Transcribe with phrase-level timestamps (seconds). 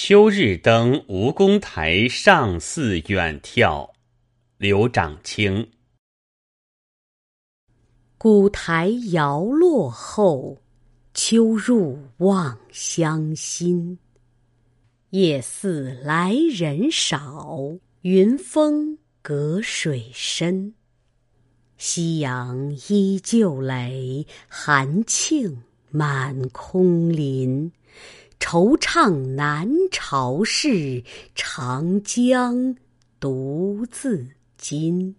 [0.00, 3.90] 秋日登吴公台上寺远眺，
[4.56, 5.72] 刘长卿。
[8.16, 10.62] 古台摇落后，
[11.14, 13.98] 秋入望乡心。
[15.10, 17.58] 夜似来人少，
[18.02, 20.74] 云峰隔水深。
[21.76, 25.56] 夕阳依旧垒，寒磬
[25.90, 27.72] 满空林。
[28.40, 31.02] 惆怅南朝事，
[31.34, 32.76] 长江
[33.20, 35.16] 独自今。